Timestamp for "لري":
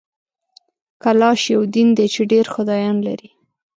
3.07-3.29